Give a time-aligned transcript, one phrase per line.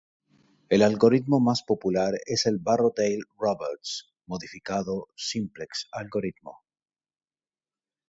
[0.69, 6.55] El algoritmo más popular es el Barrodale-Roberts modificado Simplex algoritmo.